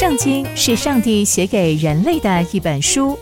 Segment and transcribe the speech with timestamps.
[0.00, 3.18] 圣经是上帝写给人类的一本书，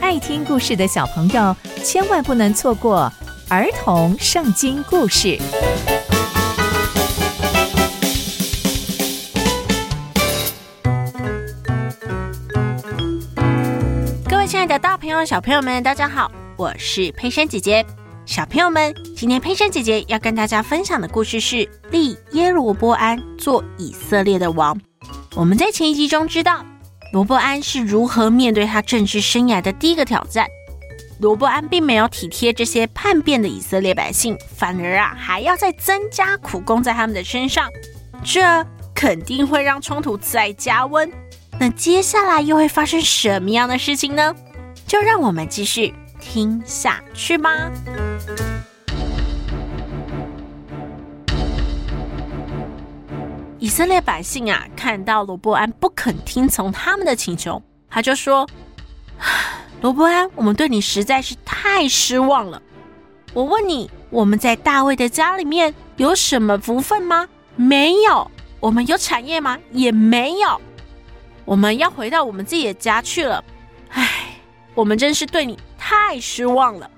[0.00, 3.12] 爱听故事的小朋友千万不能错过
[3.48, 5.36] 儿童圣经故事。
[14.28, 17.84] 各位亲爱的大朋友、小朋友们，大家好，我是佩珊姐姐。
[18.24, 24.80] 小朋友们，今天佩珊姐姐要跟大家分享的故事是立耶罗波安做以色列的王。
[25.36, 26.64] 我们在前一集中知道，
[27.12, 30.46] 罗伯安是如何面对他政治生涯的第一个挑战。
[31.20, 37.68] 罗伯安并没有体贴这些叛变的以色列百姓，反而啊还要再增加苦工在他们的身上，
[38.24, 41.12] 这肯定会让冲突再加温。
[41.60, 44.34] 那接下来又会发生什么样的事情呢？
[44.86, 47.70] 就让我们继续听下去吧。
[53.76, 58.48] 以色列百姓啊，看到罗伯安不肯听从他们的请求，他就说
[59.82, 62.62] ：“罗伯安，我们对你实在是太失望了。
[63.34, 67.28] 我问你，我们在大卫的家里面有什么福分吗？
[67.54, 68.30] 没有。
[68.60, 69.58] 我们有产业吗？
[69.72, 70.58] 也没有。
[71.44, 73.44] 我们要回到我们自己的家去了。
[73.90, 74.40] 唉，
[74.74, 76.90] 我们真是对你太失望了。”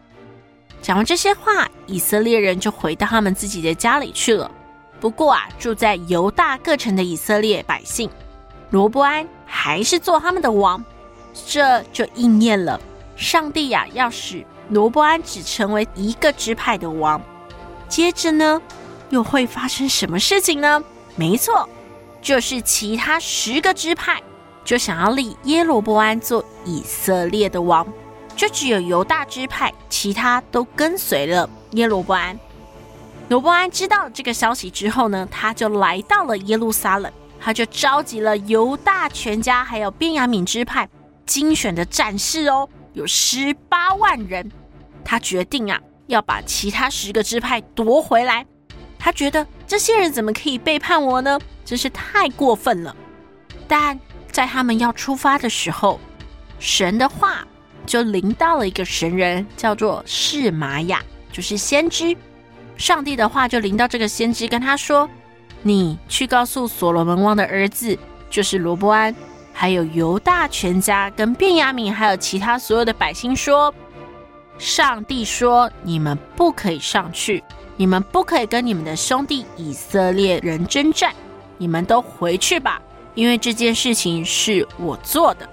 [0.80, 4.48] 讲完这些话，以色列人就回到他们自己的家里去了。
[5.00, 8.10] 不过啊，住在犹大各城的以色列百姓，
[8.70, 10.84] 罗波安还是做他们的王，
[11.46, 12.80] 这就应验了
[13.16, 17.20] 上帝呀、啊，要使罗波安只成为一个支派的王。
[17.88, 18.60] 接着呢，
[19.10, 20.82] 又会发生什么事情呢？
[21.16, 21.68] 没错，
[22.20, 24.20] 就是其他十个支派
[24.64, 27.86] 就想要立耶罗波安做以色列的王，
[28.36, 32.38] 就只有犹大支派，其他都跟随了耶罗波安。
[33.28, 40.88] 罗波安知道这个消息之后呢，他就来到了耶路撒冷，他就召集了犹大全家，还有便雅悯支派
[41.26, 44.50] 精选的战士哦，有十八万人。
[45.04, 48.46] 他决定啊，要把其他十个支派夺回来。
[48.98, 51.38] 他觉得这些人怎么可以背叛我呢？
[51.66, 52.96] 真是太过分了。
[53.68, 54.00] 但
[54.32, 56.00] 在他们要出发的时候，
[56.58, 57.46] 神的话
[57.84, 62.16] 就临到了一个神人，叫做示玛雅，就是先知。
[62.78, 65.10] 上帝的话就临到这个先知，跟他说
[65.62, 67.98] ：“你去告诉所罗门王的儿子，
[68.30, 69.14] 就是罗波安，
[69.52, 73.74] 还有犹大全家跟便雅悯，还有其他所有的百姓说，
[74.58, 77.42] 上帝说你们不可以上去，
[77.76, 81.12] 你们不可以跟你们的兄弟以色列人征战，
[81.58, 82.80] 你们都回去吧，
[83.14, 85.48] 因为这件事情是我做的。”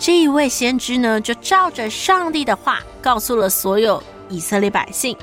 [0.00, 5.14] 这一位先知呢，就照着上帝的话，告诉了所有以色列百姓。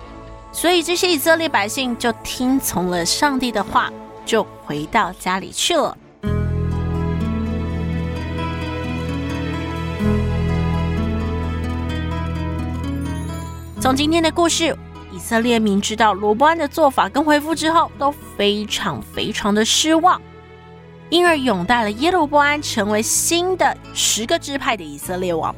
[0.55, 3.91] 所以这些以色列百姓就听从了上帝的话，
[4.25, 5.97] 就回到家里去了。
[13.81, 14.73] 从今天的故事，
[15.11, 20.21] 以色列民知道罗波安的做法跟回复之后，都非常非常的失望，
[21.09, 25.53] 因而拥戴了耶罗波安成为新的十个支派的以色列王。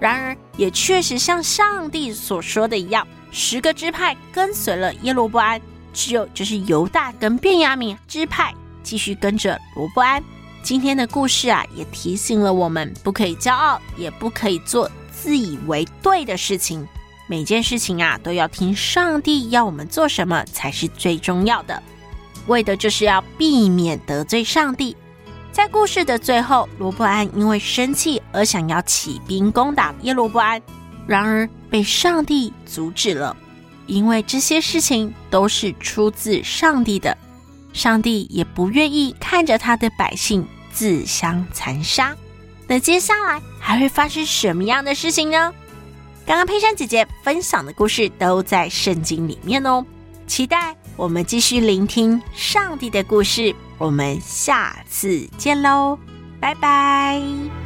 [0.00, 3.06] 然而，也确实像上帝所说的一样。
[3.32, 5.60] 十个支派跟随了耶罗波安，
[5.94, 10.22] 只有就是犹大跟便雅悯支派继续跟着罗波安。
[10.62, 16.86] 今天的故事啊，也提醒了我们，不可以骄傲，也不可以做自以为对的事情。
[17.26, 21.82] 每件事情啊，都要听上帝要我们做什么才是最重要的，
[22.48, 24.94] 为的就是要避免得罪上帝。
[25.50, 30.60] 在故事的最后，罗伯安因为生气而想要起兵攻打耶罗波安。
[31.06, 33.36] 然而被上帝阻止了，
[33.86, 37.16] 因为这些事情都是出自上帝的，
[37.72, 42.16] 上帝也不愿意看着他的百姓自相残杀。
[42.66, 45.52] 那接下来还会发生什么样的事情呢？
[46.24, 49.84] 刚刚佩珊姐姐分享的故事都在圣经里面哦，
[50.26, 53.54] 期待我们继续聆听上帝的故事。
[53.78, 55.98] 我们下次见喽，
[56.38, 57.61] 拜拜。